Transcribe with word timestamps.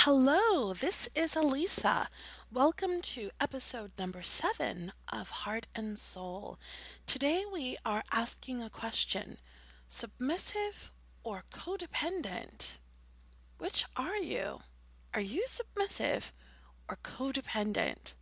Hello, 0.00 0.74
this 0.74 1.08
is 1.14 1.34
Alisa. 1.34 2.08
Welcome 2.52 3.00
to 3.00 3.30
episode 3.40 3.92
number 3.98 4.22
seven 4.22 4.92
of 5.10 5.30
Heart 5.30 5.68
and 5.74 5.98
Soul. 5.98 6.58
Today 7.06 7.44
we 7.50 7.78
are 7.82 8.04
asking 8.12 8.62
a 8.62 8.68
question 8.68 9.38
submissive 9.88 10.92
or 11.24 11.44
codependent? 11.50 12.76
Which 13.56 13.86
are 13.96 14.18
you? 14.18 14.60
Are 15.14 15.20
you 15.22 15.44
submissive 15.46 16.30
or 16.90 16.98
codependent? 17.02 18.12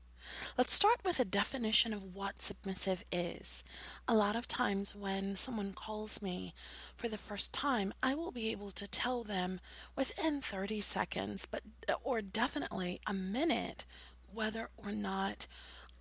Let's 0.56 0.72
start 0.72 0.98
with 1.04 1.18
a 1.18 1.24
definition 1.24 1.92
of 1.92 2.14
what 2.14 2.40
submissive 2.40 3.04
is. 3.10 3.64
A 4.06 4.14
lot 4.14 4.36
of 4.36 4.48
times 4.48 4.94
when 4.94 5.36
someone 5.36 5.72
calls 5.72 6.22
me 6.22 6.54
for 6.94 7.08
the 7.08 7.18
first 7.18 7.52
time, 7.52 7.92
I 8.02 8.14
will 8.14 8.30
be 8.30 8.50
able 8.50 8.70
to 8.72 8.88
tell 8.88 9.22
them 9.22 9.60
within 9.96 10.40
30 10.40 10.80
seconds, 10.80 11.46
but 11.46 11.62
or 12.02 12.22
definitely 12.22 13.00
a 13.06 13.14
minute 13.14 13.84
whether 14.32 14.68
or 14.76 14.92
not 14.92 15.46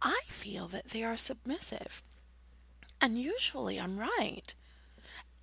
I 0.01 0.21
feel 0.25 0.67
that 0.67 0.89
they 0.89 1.03
are 1.03 1.17
submissive. 1.17 2.03
And 2.99 3.19
usually 3.19 3.79
I'm 3.79 3.97
right. 3.97 4.53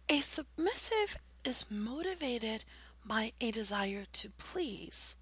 A 0.09 0.21
submissive 0.21 1.17
is 1.45 1.67
motivated 1.71 2.65
by 3.05 3.33
a 3.41 3.51
desire 3.51 4.07
to 4.13 4.31
please 4.31 5.17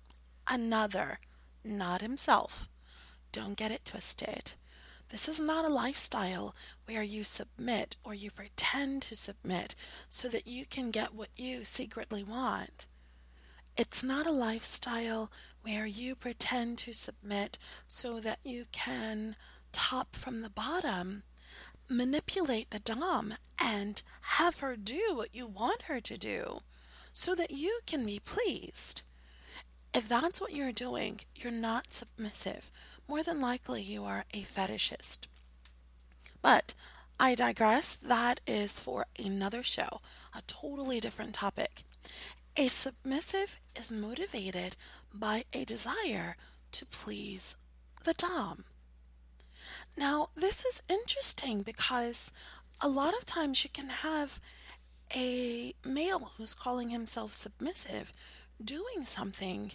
another, 0.48 1.20
not 1.64 2.00
himself. 2.00 2.68
Don't 3.32 3.56
get 3.56 3.70
it 3.70 3.84
twisted. 3.84 4.52
This 5.10 5.28
is 5.28 5.40
not 5.40 5.64
a 5.64 5.68
lifestyle 5.68 6.54
where 6.84 7.02
you 7.02 7.24
submit 7.24 7.96
or 8.04 8.14
you 8.14 8.30
pretend 8.30 9.02
to 9.02 9.16
submit 9.16 9.74
so 10.08 10.28
that 10.28 10.46
you 10.46 10.66
can 10.66 10.90
get 10.90 11.14
what 11.14 11.30
you 11.34 11.64
secretly 11.64 12.22
want. 12.22 12.86
It's 13.76 14.02
not 14.02 14.26
a 14.26 14.32
lifestyle 14.32 15.30
where 15.62 15.86
you 15.86 16.14
pretend 16.14 16.78
to 16.78 16.92
submit 16.92 17.58
so 17.86 18.20
that 18.20 18.40
you 18.42 18.66
can 18.72 19.36
top 19.72 20.14
from 20.16 20.42
the 20.42 20.50
bottom, 20.50 21.22
manipulate 21.88 22.70
the 22.70 22.80
Dom, 22.80 23.34
and 23.58 24.02
have 24.20 24.60
her 24.60 24.76
do 24.76 25.12
what 25.14 25.34
you 25.34 25.46
want 25.46 25.82
her 25.82 26.00
to 26.00 26.18
do 26.18 26.60
so 27.12 27.34
that 27.34 27.50
you 27.50 27.80
can 27.86 28.04
be 28.04 28.18
pleased. 28.18 29.02
If 29.94 30.08
that's 30.08 30.40
what 30.40 30.54
you're 30.54 30.72
doing, 30.72 31.20
you're 31.34 31.52
not 31.52 31.92
submissive 31.92 32.70
more 33.08 33.22
than 33.22 33.40
likely 33.40 33.82
you 33.82 34.04
are 34.04 34.26
a 34.34 34.42
fetishist. 34.42 35.26
But 36.42 36.74
I 37.18 37.34
digress. 37.34 37.96
That 37.96 38.40
is 38.46 38.78
for 38.78 39.06
another 39.18 39.62
show, 39.62 40.00
a 40.34 40.42
totally 40.46 41.00
different 41.00 41.34
topic. 41.34 41.82
A 42.56 42.68
submissive 42.68 43.58
is 43.76 43.90
motivated 43.90 44.76
by 45.12 45.44
a 45.52 45.64
desire 45.64 46.36
to 46.72 46.86
please 46.86 47.56
the 48.04 48.14
Dom. 48.14 48.64
Now, 49.96 50.28
this 50.34 50.64
is 50.64 50.82
interesting 50.88 51.62
because 51.62 52.32
a 52.80 52.88
lot 52.88 53.14
of 53.14 53.26
times 53.26 53.64
you 53.64 53.70
can 53.72 53.88
have 53.88 54.40
a 55.14 55.72
male 55.84 56.32
who's 56.36 56.54
calling 56.54 56.90
himself 56.90 57.32
submissive 57.32 58.12
doing 58.62 59.04
something 59.04 59.72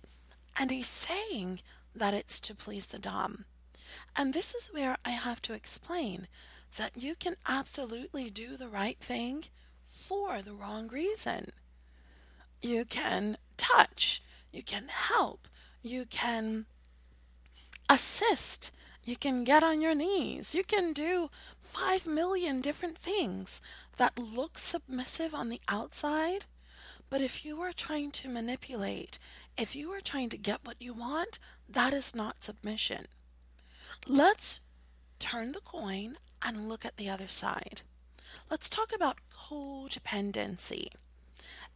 and 0.57 0.71
he's 0.71 0.87
saying 0.87 1.61
that 1.95 2.13
it's 2.13 2.39
to 2.41 2.55
please 2.55 2.87
the 2.87 2.99
Dom. 2.99 3.45
And 4.15 4.33
this 4.33 4.53
is 4.53 4.69
where 4.73 4.97
I 5.05 5.11
have 5.11 5.41
to 5.43 5.53
explain 5.53 6.27
that 6.77 6.97
you 6.97 7.15
can 7.15 7.35
absolutely 7.47 8.29
do 8.29 8.57
the 8.57 8.67
right 8.67 8.97
thing 8.99 9.45
for 9.87 10.41
the 10.41 10.53
wrong 10.53 10.87
reason. 10.87 11.51
You 12.61 12.85
can 12.85 13.37
touch, 13.57 14.23
you 14.51 14.63
can 14.63 14.87
help, 14.89 15.47
you 15.81 16.05
can 16.05 16.65
assist, 17.89 18.71
you 19.03 19.15
can 19.15 19.43
get 19.43 19.63
on 19.63 19.81
your 19.81 19.93
knees, 19.93 20.55
you 20.55 20.63
can 20.63 20.93
do 20.93 21.29
five 21.61 22.07
million 22.07 22.61
different 22.61 22.97
things 22.97 23.61
that 23.97 24.17
look 24.17 24.57
submissive 24.57 25.33
on 25.33 25.49
the 25.49 25.61
outside. 25.67 26.45
But 27.13 27.21
if 27.21 27.45
you 27.45 27.61
are 27.61 27.71
trying 27.71 28.09
to 28.09 28.27
manipulate, 28.27 29.19
if 29.55 29.75
you 29.75 29.91
are 29.91 30.01
trying 30.01 30.29
to 30.29 30.37
get 30.37 30.65
what 30.65 30.81
you 30.81 30.95
want, 30.95 31.37
that 31.69 31.93
is 31.93 32.15
not 32.15 32.43
submission. 32.43 33.05
Let's 34.07 34.61
turn 35.19 35.51
the 35.51 35.61
coin 35.61 36.17
and 36.41 36.67
look 36.67 36.83
at 36.83 36.97
the 36.97 37.11
other 37.11 37.27
side. 37.27 37.83
Let's 38.49 38.67
talk 38.67 38.91
about 38.95 39.19
codependency. 39.31 40.87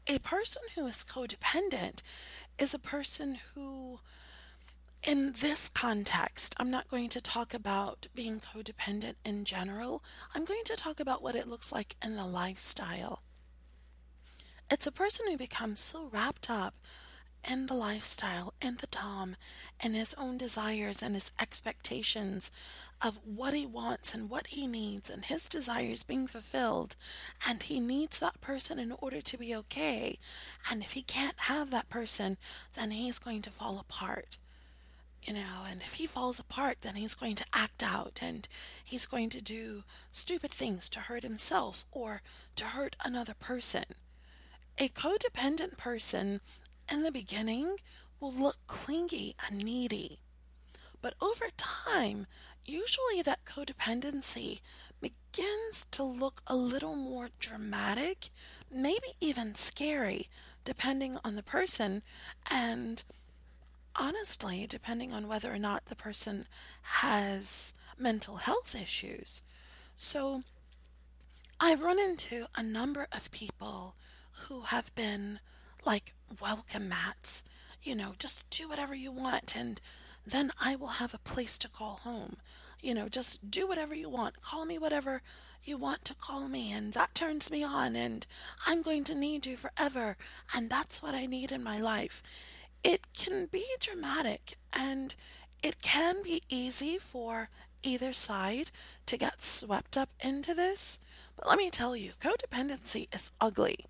A 0.07 0.17
person 0.17 0.63
who 0.73 0.87
is 0.87 1.05
codependent 1.07 2.01
is 2.57 2.73
a 2.73 2.79
person 2.79 3.37
who, 3.53 3.99
in 5.03 5.33
this 5.39 5.69
context, 5.69 6.55
I'm 6.57 6.71
not 6.71 6.89
going 6.89 7.09
to 7.09 7.21
talk 7.21 7.53
about 7.53 8.07
being 8.15 8.39
codependent 8.41 9.17
in 9.23 9.45
general. 9.45 10.03
I'm 10.33 10.45
going 10.45 10.63
to 10.65 10.75
talk 10.75 10.99
about 10.99 11.21
what 11.21 11.35
it 11.35 11.47
looks 11.47 11.71
like 11.71 11.95
in 12.03 12.15
the 12.15 12.25
lifestyle. 12.25 13.21
It's 14.69 14.85
a 14.85 14.91
person 14.91 15.27
who 15.29 15.37
becomes 15.37 15.79
so 15.79 16.09
wrapped 16.11 16.49
up 16.49 16.73
in 17.49 17.67
the 17.67 17.73
lifestyle 17.73 18.53
and 18.61 18.77
the 18.77 18.87
Dom 18.87 19.37
and 19.79 19.95
his 19.95 20.13
own 20.15 20.37
desires 20.37 21.01
and 21.01 21.15
his 21.15 21.31
expectations 21.39 22.51
of 23.01 23.21
what 23.23 23.53
he 23.53 23.65
wants 23.65 24.13
and 24.13 24.29
what 24.29 24.47
he 24.47 24.67
needs 24.67 25.09
and 25.09 25.23
his 25.23 25.47
desires 25.47 26.03
being 26.03 26.27
fulfilled. 26.27 26.97
And 27.47 27.63
he 27.63 27.79
needs 27.79 28.19
that 28.19 28.41
person 28.41 28.77
in 28.77 28.91
order 28.91 29.21
to 29.21 29.37
be 29.37 29.55
okay. 29.55 30.19
And 30.69 30.83
if 30.83 30.91
he 30.91 31.01
can't 31.01 31.39
have 31.41 31.71
that 31.71 31.89
person, 31.89 32.35
then 32.73 32.91
he's 32.91 33.19
going 33.19 33.43
to 33.43 33.49
fall 33.49 33.79
apart. 33.79 34.37
You 35.23 35.33
know, 35.33 35.63
and 35.69 35.81
if 35.81 35.93
he 35.93 36.07
falls 36.07 36.41
apart, 36.41 36.79
then 36.81 36.95
he's 36.95 37.15
going 37.15 37.35
to 37.35 37.45
act 37.53 37.83
out 37.83 38.19
and 38.21 38.45
he's 38.83 39.07
going 39.07 39.29
to 39.29 39.41
do 39.41 39.83
stupid 40.11 40.51
things 40.51 40.89
to 40.89 40.99
hurt 40.99 41.23
himself 41.23 41.85
or 41.89 42.21
to 42.57 42.65
hurt 42.65 42.97
another 43.05 43.33
person. 43.33 43.85
A 44.79 44.89
codependent 44.89 45.75
person 45.77 46.39
in 46.91 47.01
the 47.01 47.11
beginning 47.11 47.77
will 48.19 48.31
look 48.31 48.57
clingy 48.67 49.35
and 49.47 49.63
needy. 49.63 50.19
But 51.01 51.15
over 51.19 51.47
time, 51.57 52.27
usually 52.63 53.23
that 53.23 53.43
codependency 53.43 54.61
begins 55.01 55.85
to 55.89 56.03
look 56.03 56.43
a 56.45 56.55
little 56.55 56.95
more 56.95 57.29
dramatic, 57.39 58.29
maybe 58.71 59.13
even 59.19 59.55
scary, 59.55 60.29
depending 60.63 61.17
on 61.23 61.33
the 61.33 61.43
person, 61.43 62.03
and 62.47 63.03
honestly, 63.95 64.67
depending 64.67 65.11
on 65.11 65.27
whether 65.27 65.51
or 65.51 65.57
not 65.57 65.85
the 65.85 65.95
person 65.95 66.45
has 66.83 67.73
mental 67.97 68.35
health 68.35 68.75
issues. 68.75 69.41
So, 69.95 70.43
I've 71.59 71.81
run 71.81 71.99
into 71.99 72.45
a 72.55 72.61
number 72.61 73.07
of 73.11 73.31
people 73.31 73.95
who 74.45 74.61
have 74.61 74.93
been 74.95 75.39
like 75.85 76.13
welcome 76.41 76.89
mats. 76.89 77.43
You 77.81 77.95
know, 77.95 78.13
just 78.19 78.49
do 78.49 78.67
whatever 78.67 78.95
you 78.95 79.11
want, 79.11 79.55
and 79.55 79.79
then 80.25 80.51
I 80.59 80.75
will 80.75 80.87
have 80.87 81.13
a 81.13 81.19
place 81.19 81.57
to 81.59 81.69
call 81.69 81.99
home. 82.03 82.37
You 82.81 82.93
know, 82.93 83.09
just 83.09 83.49
do 83.49 83.67
whatever 83.67 83.95
you 83.95 84.09
want. 84.09 84.41
Call 84.41 84.65
me 84.65 84.77
whatever 84.77 85.21
you 85.63 85.77
want 85.77 86.05
to 86.05 86.15
call 86.15 86.47
me, 86.47 86.71
and 86.71 86.93
that 86.93 87.15
turns 87.15 87.49
me 87.49 87.63
on, 87.63 87.95
and 87.95 88.25
I'm 88.65 88.81
going 88.81 89.03
to 89.05 89.15
need 89.15 89.45
you 89.45 89.57
forever, 89.57 90.17
and 90.53 90.69
that's 90.69 91.01
what 91.01 91.15
I 91.15 91.25
need 91.25 91.51
in 91.51 91.63
my 91.63 91.79
life. 91.79 92.21
It 92.83 93.13
can 93.13 93.47
be 93.51 93.65
dramatic, 93.79 94.57
and 94.71 95.15
it 95.63 95.81
can 95.81 96.23
be 96.23 96.43
easy 96.49 96.97
for 96.97 97.49
either 97.83 98.13
side 98.13 98.71
to 99.07 99.17
get 99.17 99.41
swept 99.41 99.97
up 99.97 100.09
into 100.19 100.53
this. 100.53 100.99
But 101.35 101.47
let 101.47 101.57
me 101.57 101.69
tell 101.69 101.95
you, 101.95 102.11
codependency 102.21 103.13
is 103.13 103.31
ugly. 103.41 103.85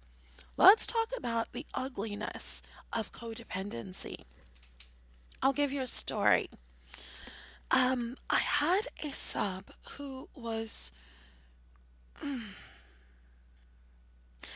Let's 0.59 0.87
talk 0.87 1.09
about 1.15 1.53
the 1.53 1.67
ugliness 1.75 2.63
of 2.91 3.11
codependency. 3.11 4.23
I'll 5.39 5.53
give 5.53 5.71
you 5.71 5.83
a 5.83 5.87
story. 5.87 6.49
Um, 7.69 8.17
I 8.27 8.39
had 8.39 8.87
a 9.03 9.11
sub 9.11 9.65
who 9.91 10.29
was. 10.35 10.91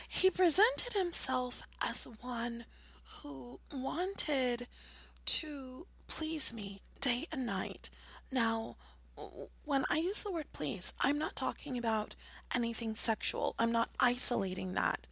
he 0.08 0.28
presented 0.28 0.94
himself 0.94 1.62
as 1.80 2.08
one 2.20 2.64
who 3.22 3.60
wanted 3.72 4.66
to 5.26 5.86
please 6.08 6.52
me 6.52 6.82
day 7.00 7.28
and 7.30 7.46
night. 7.46 7.90
Now, 8.32 8.74
when 9.64 9.84
I 9.88 9.98
use 9.98 10.24
the 10.24 10.32
word 10.32 10.52
please, 10.52 10.94
I'm 11.00 11.18
not 11.18 11.36
talking 11.36 11.78
about 11.78 12.16
anything 12.52 12.96
sexual. 12.96 13.54
I'm 13.56 13.70
not 13.70 13.90
isolating 14.00 14.74
that. 14.74 15.06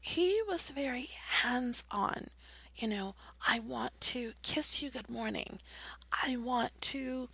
He 0.00 0.40
was 0.48 0.70
very 0.70 1.10
hands 1.42 1.84
on. 1.90 2.28
You 2.74 2.88
know, 2.88 3.14
I 3.46 3.60
want 3.60 4.00
to 4.00 4.32
kiss 4.42 4.82
you 4.82 4.90
good 4.90 5.10
morning. 5.10 5.60
I 6.26 6.36
want 6.36 6.72
to 6.82 7.28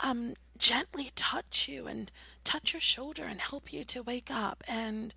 um, 0.00 0.34
gently 0.58 1.10
touch 1.14 1.68
you 1.68 1.86
and 1.86 2.12
touch 2.44 2.74
your 2.74 2.80
shoulder 2.80 3.24
and 3.24 3.40
help 3.40 3.72
you 3.72 3.84
to 3.84 4.02
wake 4.02 4.30
up. 4.30 4.62
And, 4.68 5.14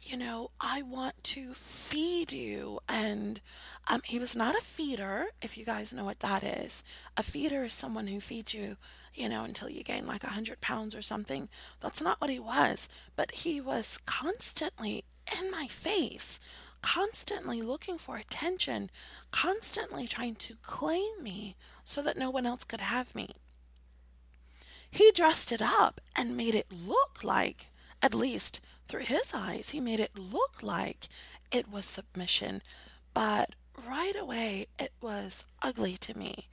you 0.00 0.16
know, 0.16 0.50
I 0.60 0.80
want 0.80 1.22
to 1.24 1.52
feed 1.52 2.32
you. 2.32 2.80
And 2.88 3.42
um, 3.88 4.00
he 4.04 4.18
was 4.18 4.34
not 4.34 4.56
a 4.56 4.62
feeder, 4.62 5.26
if 5.42 5.58
you 5.58 5.66
guys 5.66 5.92
know 5.92 6.04
what 6.04 6.20
that 6.20 6.42
is. 6.42 6.82
A 7.16 7.22
feeder 7.22 7.64
is 7.64 7.74
someone 7.74 8.06
who 8.06 8.20
feeds 8.20 8.54
you 8.54 8.76
you 9.14 9.28
know, 9.28 9.42
until 9.42 9.68
you 9.68 9.82
gain 9.82 10.06
like 10.06 10.22
a 10.22 10.28
hundred 10.28 10.60
pounds 10.60 10.94
or 10.94 11.02
something. 11.02 11.48
That's 11.80 12.00
not 12.00 12.20
what 12.20 12.30
he 12.30 12.38
was, 12.38 12.88
but 13.16 13.32
he 13.32 13.60
was 13.60 13.98
constantly 14.06 15.04
in 15.38 15.50
my 15.50 15.66
face, 15.66 16.40
constantly 16.82 17.62
looking 17.62 17.98
for 17.98 18.16
attention, 18.16 18.90
constantly 19.30 20.06
trying 20.06 20.34
to 20.36 20.56
claim 20.62 21.22
me 21.22 21.56
so 21.84 22.02
that 22.02 22.16
no 22.16 22.30
one 22.30 22.46
else 22.46 22.64
could 22.64 22.80
have 22.80 23.14
me. 23.14 23.30
He 24.90 25.10
dressed 25.12 25.52
it 25.52 25.62
up 25.62 26.00
and 26.16 26.36
made 26.36 26.54
it 26.54 26.66
look 26.70 27.22
like, 27.22 27.68
at 28.02 28.14
least 28.14 28.60
through 28.88 29.04
his 29.04 29.34
eyes, 29.34 29.70
he 29.70 29.80
made 29.80 30.00
it 30.00 30.18
look 30.18 30.62
like 30.62 31.08
it 31.50 31.70
was 31.70 31.84
submission, 31.84 32.62
but 33.12 33.54
right 33.86 34.14
away 34.18 34.66
it 34.78 34.92
was 35.00 35.44
ugly 35.60 35.96
to 35.98 36.16
me. 36.16 36.48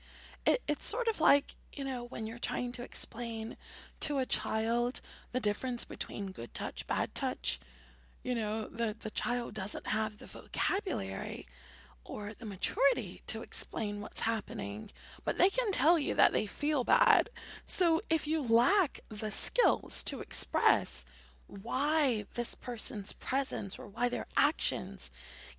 It, 0.46 0.62
it's 0.68 0.86
sort 0.86 1.08
of 1.08 1.22
like 1.22 1.56
you 1.76 1.84
know, 1.84 2.06
when 2.06 2.26
you're 2.26 2.40
trying 2.40 2.72
to 2.74 2.84
explain 2.84 3.58
to 4.00 4.18
a 4.18 4.26
child 4.26 5.02
the 5.34 5.40
difference 5.40 5.84
between 5.84 6.32
good 6.32 6.54
touch, 6.54 6.88
bad 6.88 7.14
touch, 7.14 7.60
you 8.26 8.34
know, 8.34 8.68
the, 8.68 8.96
the 9.00 9.12
child 9.12 9.54
doesn't 9.54 9.86
have 9.86 10.18
the 10.18 10.26
vocabulary 10.26 11.46
or 12.04 12.32
the 12.34 12.46
maturity 12.46 13.22
to 13.28 13.44
explain 13.44 14.02
what's 14.02 14.22
happening, 14.22 14.90
but 15.24 15.38
they 15.38 15.50
can 15.50 15.72
tell 15.72 16.00
you 16.00 16.16
that 16.16 16.34
they 16.34 16.48
feel 16.48 16.84
bad. 16.84 17.30
So 17.68 18.02
if 18.10 18.28
you 18.28 18.42
lack 18.42 19.02
the 19.10 19.30
skills 19.30 20.04
to 20.06 20.22
express 20.22 21.06
why 21.46 22.26
this 22.34 22.56
person's 22.56 23.14
presence 23.14 23.78
or 23.78 23.86
why 23.86 24.10
their 24.10 24.26
actions 24.36 25.12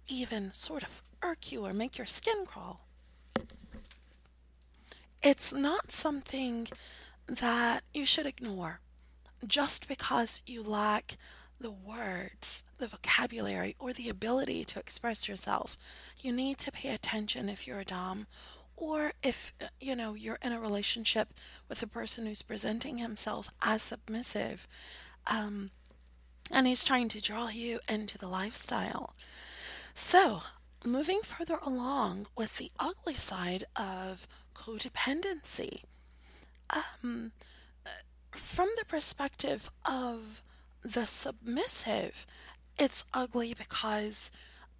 even 0.08 0.52
sort 0.52 0.82
of 0.82 1.04
irk 1.22 1.52
you 1.52 1.64
or 1.64 1.72
make 1.72 1.96
your 1.96 2.06
skin 2.06 2.44
crawl, 2.46 2.80
it's 5.22 5.52
not 5.52 5.92
something 5.92 6.66
that 7.28 7.84
you 7.94 8.04
should 8.04 8.26
ignore 8.26 8.80
just 9.46 9.86
because 9.86 10.42
you 10.46 10.64
lack 10.64 11.16
the 11.60 11.70
words, 11.70 12.64
the 12.78 12.86
vocabulary, 12.86 13.76
or 13.78 13.92
the 13.92 14.08
ability 14.08 14.64
to 14.66 14.78
express 14.78 15.28
yourself. 15.28 15.76
You 16.18 16.32
need 16.32 16.58
to 16.58 16.72
pay 16.72 16.94
attention 16.94 17.48
if 17.48 17.66
you're 17.66 17.80
a 17.80 17.84
Dom 17.84 18.26
or 18.76 19.12
if 19.22 19.54
you 19.80 19.96
know 19.96 20.14
you're 20.14 20.38
in 20.42 20.52
a 20.52 20.60
relationship 20.60 21.28
with 21.68 21.82
a 21.82 21.86
person 21.86 22.26
who's 22.26 22.42
presenting 22.42 22.98
himself 22.98 23.48
as 23.62 23.80
submissive 23.80 24.66
um, 25.26 25.70
and 26.52 26.66
he's 26.66 26.84
trying 26.84 27.08
to 27.08 27.20
draw 27.20 27.48
you 27.48 27.80
into 27.88 28.18
the 28.18 28.28
lifestyle 28.28 29.14
so 29.94 30.42
moving 30.84 31.20
further 31.22 31.58
along 31.62 32.26
with 32.36 32.58
the 32.58 32.70
ugly 32.78 33.14
side 33.14 33.64
of 33.74 34.26
codependency. 34.54 35.82
Um, 36.70 37.32
from 38.30 38.68
the 38.78 38.84
perspective 38.84 39.70
of 39.84 40.42
the 40.82 41.06
submissive, 41.06 42.26
it's 42.78 43.04
ugly 43.12 43.54
because 43.54 44.30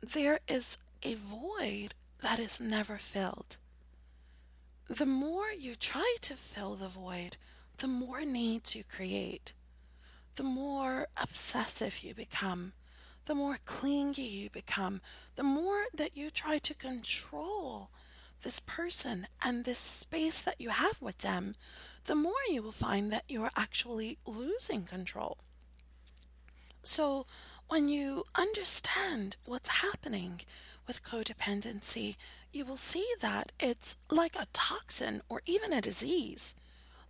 there 0.02 0.40
is 0.48 0.78
a 1.02 1.14
void 1.14 1.94
that 2.22 2.38
is 2.38 2.60
never 2.60 2.98
filled. 2.98 3.56
The 4.88 5.06
more 5.06 5.50
you 5.50 5.74
try 5.74 6.16
to 6.22 6.34
fill 6.34 6.74
the 6.74 6.88
void, 6.88 7.36
the 7.78 7.88
more 7.88 8.24
needs 8.24 8.74
you 8.74 8.84
create, 8.84 9.52
the 10.36 10.44
more 10.44 11.08
obsessive 11.20 12.02
you 12.02 12.14
become, 12.14 12.72
the 13.24 13.34
more 13.34 13.58
clingy 13.64 14.22
you 14.22 14.50
become, 14.50 15.00
the 15.34 15.42
more 15.42 15.86
that 15.94 16.16
you 16.16 16.30
try 16.30 16.58
to 16.58 16.74
control 16.74 17.90
this 18.42 18.60
person 18.60 19.26
and 19.42 19.64
this 19.64 19.78
space 19.78 20.40
that 20.40 20.60
you 20.60 20.70
have 20.70 21.02
with 21.02 21.18
them, 21.18 21.54
the 22.04 22.14
more 22.14 22.32
you 22.48 22.62
will 22.62 22.72
find 22.72 23.12
that 23.12 23.24
you 23.28 23.42
are 23.42 23.50
actually 23.56 24.18
losing 24.24 24.84
control. 24.84 25.38
So, 26.86 27.26
when 27.66 27.88
you 27.88 28.26
understand 28.36 29.38
what's 29.44 29.82
happening 29.82 30.42
with 30.86 31.02
codependency, 31.02 32.14
you 32.52 32.64
will 32.64 32.76
see 32.76 33.04
that 33.20 33.50
it's 33.58 33.96
like 34.08 34.36
a 34.36 34.46
toxin 34.52 35.20
or 35.28 35.42
even 35.46 35.72
a 35.72 35.80
disease 35.80 36.54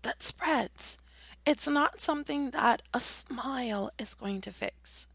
that 0.00 0.22
spreads. 0.22 0.96
It's 1.44 1.68
not 1.68 2.00
something 2.00 2.52
that 2.52 2.80
a 2.94 3.00
smile 3.00 3.90
is 3.98 4.14
going 4.14 4.40
to 4.40 4.50
fix. 4.50 5.08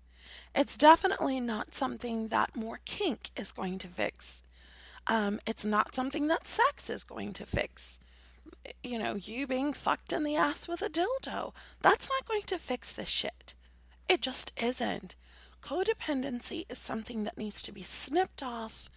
It's 0.54 0.78
definitely 0.78 1.40
not 1.40 1.74
something 1.74 2.28
that 2.28 2.56
more 2.56 2.82
kink 2.86 3.32
is 3.36 3.52
going 3.52 3.80
to 3.80 3.88
fix. 3.88 4.44
Um, 5.08 5.40
it's 5.48 5.66
not 5.66 5.96
something 5.96 6.28
that 6.28 6.48
sex 6.48 6.88
is 6.88 7.04
going 7.04 7.34
to 7.34 7.48
fix. 7.48 8.00
You 8.84 9.00
know, 9.00 9.16
you 9.16 9.48
being 9.48 9.74
fucked 9.74 10.14
in 10.14 10.24
the 10.24 10.36
ass 10.36 10.68
with 10.68 10.84
a 10.84 10.90
dildo, 10.90 11.52
that's 11.82 12.10
not 12.10 12.28
going 12.28 12.44
to 12.44 12.60
fix 12.60 12.94
this 12.94 13.10
shit. 13.10 13.56
It 14.12 14.20
just 14.20 14.52
isn't. 14.62 15.16
Codependency 15.62 16.66
is 16.70 16.78
something 16.80 17.24
that 17.24 17.38
needs 17.38 17.62
to 17.62 17.72
be 17.72 17.82
snipped 17.82 18.44
off 18.44 18.90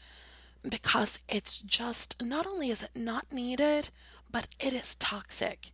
because 0.69 1.21
it's 1.29 1.61
just 1.61 2.21
not 2.21 2.49
only 2.49 2.69
is 2.71 2.83
it 2.83 2.97
not 2.97 3.33
needed, 3.33 3.91
but 4.29 4.49
it 4.59 4.73
is 4.73 4.97
toxic. 4.97 5.71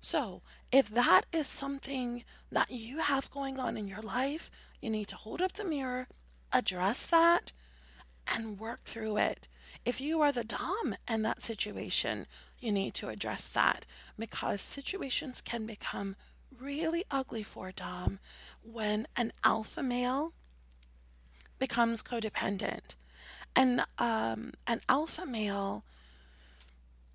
So, 0.00 0.42
if 0.70 0.88
that 0.90 1.22
is 1.32 1.48
something 1.48 2.22
that 2.52 2.70
you 2.70 3.00
have 3.00 3.32
going 3.32 3.58
on 3.58 3.76
in 3.76 3.88
your 3.88 4.00
life, 4.00 4.48
you 4.80 4.90
need 4.90 5.08
to 5.08 5.16
hold 5.16 5.42
up 5.42 5.54
the 5.54 5.64
mirror, 5.64 6.06
address 6.52 7.04
that, 7.06 7.50
and 8.28 8.60
work 8.60 8.84
through 8.84 9.16
it. 9.16 9.48
If 9.84 10.00
you 10.00 10.20
are 10.20 10.30
the 10.30 10.44
Dom 10.44 10.94
in 11.10 11.22
that 11.22 11.42
situation, 11.42 12.28
you 12.60 12.70
need 12.70 12.94
to 12.94 13.08
address 13.08 13.48
that 13.48 13.86
because 14.16 14.60
situations 14.60 15.40
can 15.40 15.66
become 15.66 16.14
really 16.58 17.04
ugly 17.10 17.42
for 17.42 17.72
Dom 17.72 18.18
when 18.62 19.06
an 19.16 19.32
alpha 19.44 19.82
male 19.82 20.32
becomes 21.58 22.02
codependent. 22.02 22.94
And 23.56 23.80
um, 23.98 24.52
an 24.66 24.80
alpha 24.88 25.26
male, 25.26 25.84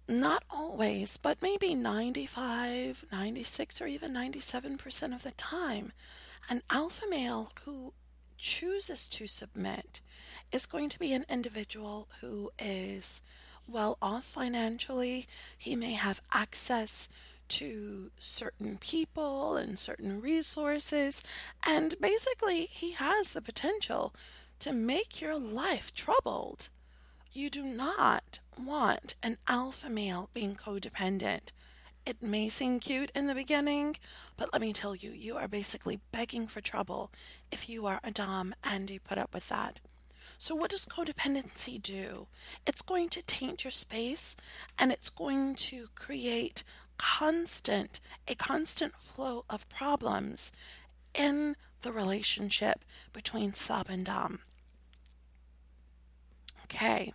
not 0.08 0.44
always, 0.50 1.18
but 1.18 1.42
maybe 1.42 1.74
95, 1.76 3.06
96, 3.12 3.82
or 3.82 3.88
even 3.88 4.14
97% 4.14 5.16
of 5.16 5.24
the 5.24 5.32
time, 5.32 5.94
an 6.50 6.62
alpha 6.70 7.06
male 7.10 7.52
who 7.64 7.94
chooses 8.38 9.08
to 9.08 9.26
submit 9.26 10.02
is 10.52 10.66
going 10.66 10.90
to 10.90 11.00
be 11.00 11.14
an 11.14 11.24
individual 11.30 12.10
who 12.20 12.52
is 12.60 13.22
well 13.68 13.98
off 14.02 14.26
financially. 14.26 15.28
He 15.58 15.76
may 15.76 15.94
have 15.94 16.22
access 16.34 17.08
to 17.50 18.12
certain 18.18 18.78
people 18.78 19.56
and 19.56 19.78
certain 19.78 20.22
resources, 20.22 21.24
and 21.66 21.96
basically, 22.00 22.68
he 22.72 22.92
has 22.94 23.32
the 23.32 23.42
potential 23.42 24.14
to 24.60 24.74
make 24.74 25.22
your 25.22 25.38
life 25.38 25.94
troubled. 25.94 26.70
You 27.32 27.50
do 27.50 27.64
not 27.64 28.40
want 28.58 29.16
an 29.24 29.38
alpha 29.48 29.90
male 29.90 30.30
being 30.34 30.56
codependent. 30.56 31.52
It 32.06 32.22
may 32.22 32.50
seem 32.50 32.80
cute 32.80 33.12
in 33.16 33.28
the 33.28 33.36
beginning, 33.36 33.96
but 34.38 34.52
let 34.52 34.62
me 34.62 34.74
tell 34.74 34.96
you, 34.96 35.12
you 35.12 35.36
are 35.38 35.48
basically 35.48 36.00
begging 36.12 36.48
for 36.48 36.62
trouble 36.62 37.12
if 37.52 37.70
you 37.70 37.86
are 37.86 38.00
a 38.04 38.12
Dom 38.12 38.54
and 38.64 38.90
you 38.90 39.00
put 39.00 39.18
up 39.18 39.34
with 39.34 39.50
that. 39.50 39.80
So, 40.38 40.54
what 40.56 40.72
does 40.72 40.86
codependency 40.86 41.82
do? 41.82 42.28
It's 42.68 42.82
going 42.82 43.10
to 43.10 43.22
taint 43.22 43.64
your 43.64 43.72
space 43.72 44.36
and 44.78 44.92
it's 44.92 45.10
going 45.10 45.56
to 45.56 45.88
create 45.96 46.64
constant, 46.98 48.00
a 48.28 48.36
constant 48.36 48.94
flow 49.00 49.46
of 49.50 49.68
problems 49.70 50.52
in 51.14 51.56
the 51.82 51.92
relationship 51.92 52.84
between 53.12 53.54
sub 53.54 53.88
and 53.90 54.06
dom. 54.06 54.40
Okay. 56.66 57.14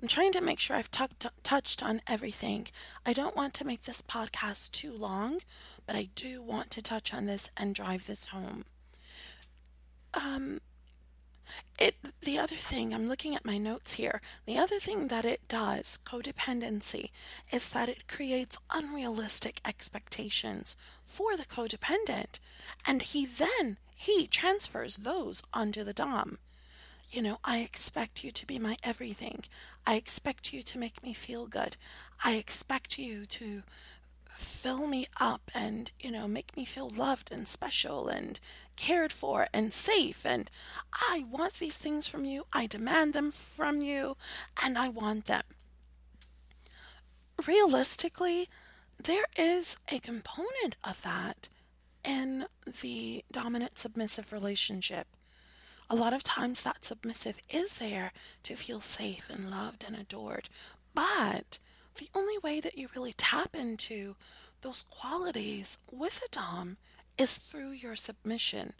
I'm 0.00 0.08
trying 0.08 0.32
to 0.32 0.40
make 0.40 0.60
sure 0.60 0.76
I've 0.76 0.90
t- 0.90 1.04
t- 1.18 1.28
touched 1.42 1.82
on 1.82 2.00
everything. 2.06 2.68
I 3.04 3.12
don't 3.12 3.34
want 3.34 3.52
to 3.54 3.66
make 3.66 3.82
this 3.82 4.00
podcast 4.00 4.70
too 4.70 4.92
long, 4.92 5.40
but 5.86 5.96
I 5.96 6.08
do 6.14 6.40
want 6.40 6.70
to 6.72 6.82
touch 6.82 7.12
on 7.12 7.26
this 7.26 7.50
and 7.56 7.74
drive 7.74 8.06
this 8.06 8.26
home. 8.26 8.64
Um, 10.14 10.60
It 11.78 11.96
the 12.20 12.38
other 12.38 12.56
thing 12.56 12.92
I'm 12.92 13.08
looking 13.08 13.34
at 13.34 13.44
my 13.44 13.58
notes 13.58 13.94
here. 13.94 14.20
The 14.46 14.58
other 14.58 14.78
thing 14.78 15.08
that 15.08 15.24
it 15.24 15.46
does, 15.48 15.98
codependency, 16.04 17.10
is 17.50 17.70
that 17.70 17.88
it 17.88 18.08
creates 18.08 18.58
unrealistic 18.70 19.60
expectations 19.64 20.76
for 21.04 21.36
the 21.36 21.44
codependent, 21.44 22.38
and 22.86 23.02
he 23.02 23.26
then 23.26 23.76
he 23.94 24.26
transfers 24.26 24.96
those 24.96 25.42
onto 25.52 25.84
the 25.84 25.92
dom. 25.92 26.38
You 27.10 27.22
know, 27.22 27.38
I 27.42 27.58
expect 27.58 28.22
you 28.22 28.30
to 28.32 28.46
be 28.46 28.58
my 28.58 28.76
everything. 28.82 29.44
I 29.86 29.94
expect 29.94 30.52
you 30.52 30.62
to 30.62 30.78
make 30.78 31.02
me 31.02 31.14
feel 31.14 31.46
good. 31.46 31.76
I 32.22 32.34
expect 32.34 32.98
you 32.98 33.24
to 33.26 33.62
fill 34.38 34.86
me 34.86 35.06
up 35.20 35.50
and, 35.52 35.90
you 35.98 36.12
know, 36.12 36.28
make 36.28 36.56
me 36.56 36.64
feel 36.64 36.88
loved 36.88 37.32
and 37.32 37.48
special 37.48 38.08
and 38.08 38.38
cared 38.76 39.12
for 39.12 39.48
and 39.52 39.72
safe. 39.72 40.24
And 40.24 40.50
I 40.92 41.24
want 41.28 41.54
these 41.54 41.76
things 41.76 42.06
from 42.06 42.24
you. 42.24 42.44
I 42.52 42.66
demand 42.66 43.14
them 43.14 43.32
from 43.32 43.80
you 43.82 44.16
and 44.62 44.78
I 44.78 44.88
want 44.88 45.26
them. 45.26 45.42
Realistically, 47.46 48.48
there 49.02 49.26
is 49.36 49.78
a 49.90 49.98
component 49.98 50.76
of 50.84 51.02
that 51.02 51.48
in 52.04 52.46
the 52.80 53.24
dominant 53.32 53.78
submissive 53.78 54.32
relationship. 54.32 55.08
A 55.90 55.96
lot 55.96 56.12
of 56.12 56.22
times 56.22 56.62
that 56.62 56.84
submissive 56.84 57.40
is 57.50 57.78
there 57.78 58.12
to 58.44 58.54
feel 58.54 58.80
safe 58.80 59.30
and 59.30 59.50
loved 59.50 59.84
and 59.84 59.96
adored, 59.96 60.48
but 60.94 61.58
the 61.98 62.08
only 62.14 62.38
way 62.38 62.60
that 62.60 62.78
you 62.78 62.88
really 62.94 63.12
tap 63.12 63.54
into 63.54 64.16
those 64.62 64.84
qualities 64.90 65.78
with 65.90 66.22
a 66.24 66.28
Dom 66.30 66.76
is 67.16 67.36
through 67.36 67.70
your 67.72 67.96
submission, 67.96 68.72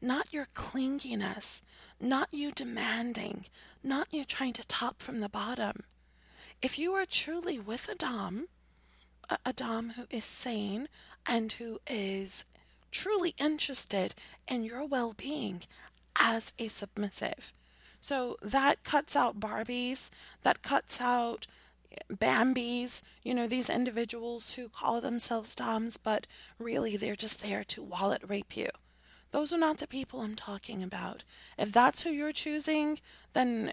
not 0.00 0.32
your 0.32 0.46
clinginess, 0.54 1.62
not 2.00 2.28
you 2.32 2.52
demanding, 2.52 3.44
not 3.82 4.08
you 4.10 4.24
trying 4.24 4.52
to 4.54 4.66
top 4.66 5.02
from 5.02 5.20
the 5.20 5.28
bottom. 5.28 5.84
If 6.62 6.78
you 6.78 6.92
are 6.94 7.06
truly 7.06 7.58
with 7.58 7.88
a 7.88 7.94
Dom, 7.94 8.46
a, 9.28 9.38
a 9.44 9.52
Dom 9.52 9.90
who 9.90 10.04
is 10.10 10.24
sane 10.24 10.88
and 11.26 11.52
who 11.52 11.80
is 11.86 12.44
truly 12.90 13.34
interested 13.38 14.14
in 14.48 14.64
your 14.64 14.84
well 14.84 15.14
being 15.16 15.62
as 16.16 16.52
a 16.58 16.68
submissive. 16.68 17.52
So 18.00 18.36
that 18.42 18.82
cuts 18.82 19.14
out 19.14 19.38
Barbies, 19.38 20.10
that 20.42 20.62
cuts 20.62 21.00
out 21.00 21.46
Bambies, 22.08 23.02
you 23.22 23.34
know, 23.34 23.46
these 23.46 23.70
individuals 23.70 24.54
who 24.54 24.68
call 24.68 25.00
themselves 25.00 25.54
Doms, 25.54 25.96
but 25.96 26.26
really 26.58 26.96
they're 26.96 27.16
just 27.16 27.42
there 27.42 27.64
to 27.64 27.82
wallet 27.82 28.22
rape 28.26 28.56
you. 28.56 28.68
Those 29.32 29.52
are 29.52 29.58
not 29.58 29.78
the 29.78 29.86
people 29.86 30.20
I'm 30.20 30.36
talking 30.36 30.82
about. 30.82 31.22
If 31.56 31.72
that's 31.72 32.02
who 32.02 32.10
you're 32.10 32.32
choosing, 32.32 33.00
then 33.32 33.72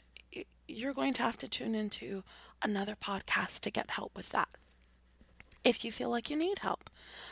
you're 0.67 0.93
going 0.93 1.13
to 1.13 1.23
have 1.23 1.37
to 1.37 1.47
tune 1.47 1.75
into 1.75 2.23
another 2.61 2.95
podcast 2.95 3.61
to 3.61 3.71
get 3.71 3.91
help 3.91 4.15
with 4.15 4.29
that. 4.29 4.49
If 5.63 5.83
you 5.83 5.91
feel 5.91 6.09
like 6.09 6.29
you 6.29 6.37
need 6.37 6.59
help. 6.59 6.89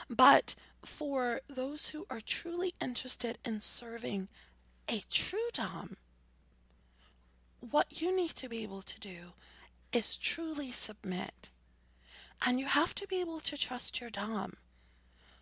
But 0.09 0.55
for 0.83 1.41
those 1.47 1.89
who 1.89 2.05
are 2.09 2.21
truly 2.21 2.73
interested 2.81 3.37
in 3.45 3.61
serving 3.61 4.27
a 4.89 5.03
true 5.09 5.49
Dom, 5.53 5.97
what 7.59 8.01
you 8.01 8.15
need 8.15 8.31
to 8.31 8.49
be 8.49 8.63
able 8.63 8.81
to 8.83 8.99
do 8.99 9.33
is 9.91 10.17
truly 10.17 10.71
submit. 10.71 11.49
And 12.45 12.59
you 12.59 12.67
have 12.67 12.93
to 12.95 13.07
be 13.07 13.21
able 13.21 13.39
to 13.41 13.57
trust 13.57 14.01
your 14.01 14.09
Dom. 14.09 14.53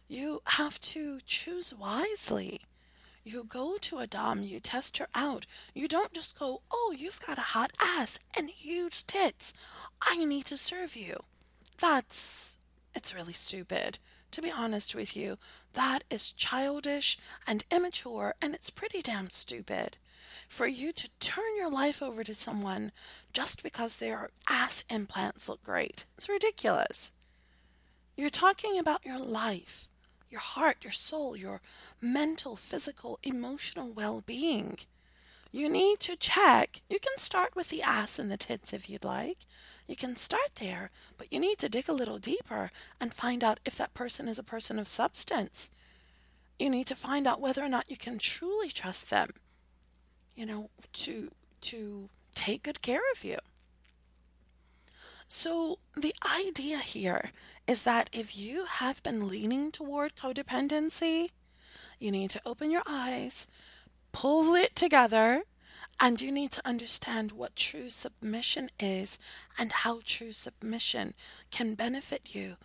You 0.07 0.41
have 0.45 0.79
to 0.81 1.19
choose 1.25 1.73
wisely. 1.73 2.61
You 3.23 3.45
go 3.45 3.77
to 3.81 3.99
a 3.99 4.07
Dom, 4.07 4.43
you 4.43 4.59
test 4.59 4.97
her 4.97 5.07
out. 5.15 5.45
You 5.73 5.87
don't 5.87 6.13
just 6.13 6.37
go, 6.37 6.61
oh, 6.71 6.93
you've 6.97 7.25
got 7.25 7.37
a 7.37 7.41
hot 7.41 7.71
ass 7.79 8.19
and 8.35 8.49
huge 8.49 9.07
tits. 9.07 9.53
I 10.01 10.23
need 10.25 10.45
to 10.47 10.57
serve 10.57 10.95
you. 10.95 11.23
That's, 11.79 12.59
it's 12.93 13.15
really 13.15 13.33
stupid. 13.33 13.97
To 14.31 14.41
be 14.41 14.51
honest 14.51 14.93
with 14.93 15.15
you, 15.15 15.37
that 15.73 16.03
is 16.09 16.31
childish 16.31 17.17
and 17.47 17.63
immature 17.71 18.35
and 18.41 18.53
it's 18.53 18.69
pretty 18.69 19.01
damn 19.01 19.29
stupid 19.29 19.97
for 20.47 20.67
you 20.67 20.91
to 20.93 21.09
turn 21.19 21.57
your 21.57 21.71
life 21.71 22.01
over 22.01 22.23
to 22.23 22.33
someone 22.33 22.91
just 23.33 23.63
because 23.63 23.97
their 23.97 24.29
ass 24.47 24.83
implants 24.89 25.49
look 25.49 25.63
great. 25.63 26.05
It's 26.17 26.29
ridiculous. 26.29 27.11
You're 28.15 28.29
talking 28.29 28.77
about 28.77 29.05
your 29.05 29.19
life, 29.19 29.89
your 30.29 30.41
heart, 30.41 30.77
your 30.83 30.93
soul, 30.93 31.35
your 31.35 31.61
mental, 31.99 32.55
physical, 32.55 33.19
emotional 33.23 33.91
well 33.91 34.21
being. 34.25 34.77
You 35.51 35.69
need 35.69 35.99
to 36.01 36.15
check. 36.15 36.81
You 36.89 36.99
can 36.99 37.17
start 37.17 37.55
with 37.55 37.69
the 37.69 37.83
ass 37.83 38.17
and 38.17 38.31
the 38.31 38.37
tits 38.37 38.73
if 38.73 38.89
you'd 38.89 39.03
like. 39.03 39.45
You 39.87 39.95
can 39.95 40.15
start 40.15 40.55
there, 40.55 40.89
but 41.17 41.31
you 41.31 41.39
need 41.39 41.57
to 41.59 41.69
dig 41.69 41.89
a 41.89 41.93
little 41.93 42.17
deeper 42.17 42.71
and 42.99 43.13
find 43.13 43.43
out 43.43 43.59
if 43.65 43.77
that 43.77 43.93
person 43.93 44.27
is 44.27 44.39
a 44.39 44.43
person 44.43 44.79
of 44.79 44.87
substance. 44.87 45.69
You 46.57 46.69
need 46.69 46.87
to 46.87 46.95
find 46.95 47.27
out 47.27 47.41
whether 47.41 47.63
or 47.63 47.69
not 47.69 47.89
you 47.89 47.97
can 47.97 48.17
truly 48.17 48.69
trust 48.69 49.09
them 49.09 49.29
you 50.35 50.45
know, 50.45 50.69
to 50.93 51.31
to 51.61 52.09
take 52.35 52.63
good 52.63 52.81
care 52.81 53.01
of 53.13 53.23
you. 53.23 53.37
So 55.27 55.79
the 55.95 56.13
idea 56.23 56.79
here 56.79 57.31
is 57.67 57.83
that 57.83 58.09
if 58.11 58.37
you 58.37 58.65
have 58.65 59.01
been 59.03 59.27
leaning 59.27 59.71
toward 59.71 60.15
codependency, 60.15 61.29
you 61.99 62.11
need 62.11 62.29
to 62.31 62.41
open 62.45 62.69
your 62.69 62.83
eyes, 62.87 63.47
pull 64.11 64.53
it 64.55 64.75
together, 64.75 65.43
and 65.99 66.19
you 66.19 66.31
need 66.31 66.51
to 66.51 66.67
understand 66.67 67.31
what 67.31 67.55
true 67.55 67.89
submission 67.89 68.69
is 68.79 69.17
and 69.57 69.71
how 69.71 70.01
true 70.03 70.31
submission 70.31 71.13
can 71.51 71.75
benefit 71.75 72.35
you, 72.35 72.57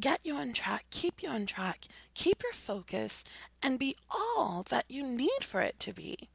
get 0.00 0.20
you 0.24 0.34
on 0.34 0.52
track, 0.52 0.86
keep 0.90 1.22
you 1.22 1.28
on 1.28 1.46
track, 1.46 1.84
keep 2.14 2.42
your 2.42 2.52
focus, 2.52 3.24
and 3.62 3.78
be 3.78 3.96
all 4.10 4.64
that 4.70 4.86
you 4.88 5.02
need 5.02 5.42
for 5.42 5.60
it 5.60 5.78
to 5.80 5.92
be. 5.92 6.28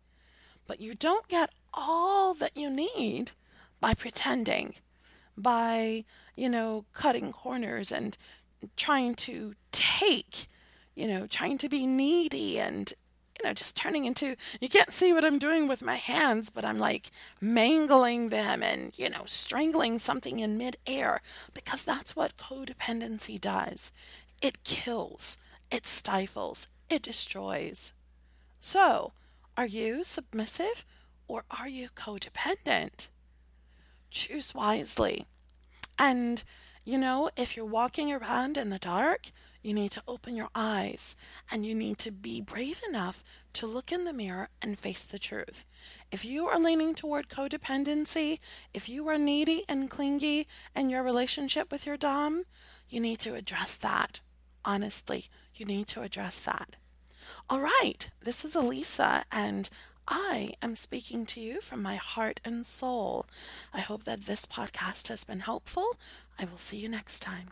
But 0.68 0.80
you 0.80 0.94
don't 0.94 1.28
get 1.28 1.52
all 1.74 2.34
that 2.36 2.56
you 2.56 2.70
need 2.70 3.32
by 3.80 3.94
pretending, 3.94 4.76
by, 5.38 6.06
you 6.36 6.50
know, 6.50 6.86
cutting 6.94 7.32
corners 7.32 7.92
and 7.92 8.18
trying 8.78 9.16
to 9.16 9.56
take, 9.72 10.48
you 10.96 11.08
know, 11.08 11.28
trying 11.28 11.58
to 11.58 11.70
be 11.70 11.86
needy 11.88 12.60
and, 12.60 12.94
you 13.40 13.48
know, 13.48 13.54
just 13.54 13.76
turning 13.76 14.06
into, 14.06 14.36
you 14.60 14.70
can't 14.70 14.94
see 14.94 15.12
what 15.14 15.26
I'm 15.26 15.40
doing 15.40 15.68
with 15.68 15.82
my 15.82 15.96
hands, 15.96 16.50
but 16.50 16.64
I'm 16.64 16.78
like 16.78 17.10
mangling 17.40 18.30
them 18.30 18.62
and, 18.62 18.98
you 18.98 19.10
know, 19.10 19.24
strangling 19.26 20.00
something 20.00 20.40
in 20.40 20.58
midair 20.58 21.22
because 21.54 21.84
that's 21.84 22.16
what 22.16 22.38
codependency 22.38 23.42
does. 23.42 23.92
It 24.42 24.64
kills, 24.64 25.38
it 25.72 25.88
stifles, 25.88 26.68
it 26.90 27.02
destroys. 27.02 27.94
So, 28.60 29.14
are 29.58 29.66
you 29.66 30.04
submissive 30.04 30.86
or 31.28 31.44
are 31.50 31.68
you 31.68 31.90
codependent? 31.96 33.10
Choose 34.10 34.54
wisely. 34.54 35.26
And, 35.98 36.44
you 36.84 36.98
know, 36.98 37.30
if 37.38 37.56
you're 37.56 37.66
walking 37.66 38.12
around 38.12 38.58
in 38.58 38.70
the 38.70 38.80
dark, 38.80 39.32
you 39.62 39.74
need 39.74 39.92
to 39.92 40.04
open 40.08 40.36
your 40.36 40.50
eyes 40.56 41.16
and 41.52 41.66
you 41.66 41.76
need 41.76 42.00
to 42.00 42.12
be 42.12 42.42
brave 42.42 42.82
enough 42.90 43.24
to 43.54 43.68
look 43.68 43.92
in 43.92 44.06
the 44.06 44.14
mirror 44.14 44.50
and 44.62 44.80
face 44.80 45.04
the 45.04 45.20
truth. 45.20 45.66
If 46.12 46.26
you 46.26 46.48
are 46.48 46.60
leaning 46.60 46.96
toward 46.96 47.30
codependency, 47.30 48.40
if 48.74 48.90
you 48.90 49.08
are 49.08 49.18
needy 49.18 49.64
and 49.70 49.90
clingy 49.90 50.48
in 50.76 50.90
your 50.90 51.04
relationship 51.04 51.72
with 51.72 51.86
your 51.86 51.98
Dom, 51.98 52.44
you 52.90 53.00
need 53.00 53.20
to 53.20 53.36
address 53.36 53.78
that. 53.78 54.22
Honestly, 54.66 55.26
you 55.56 55.66
need 55.66 55.88
to 55.88 56.02
address 56.02 56.40
that. 56.42 56.76
All 57.50 57.60
right, 57.60 58.10
this 58.22 58.46
is 58.46 58.56
Alisa, 58.56 59.24
and 59.32 59.70
I 60.08 60.54
am 60.62 60.76
speaking 60.76 61.26
to 61.28 61.40
you 61.40 61.62
from 61.62 61.82
my 61.82 61.96
heart 61.96 62.40
and 62.44 62.66
soul. 62.66 63.26
I 63.74 63.80
hope 63.80 64.04
that 64.06 64.22
this 64.22 64.46
podcast 64.46 65.08
has 65.08 65.24
been 65.24 65.42
helpful. 65.42 65.98
I 66.40 66.46
will 66.46 66.58
see 66.58 66.78
you 66.78 66.90
next 66.90 67.22
time. 67.22 67.52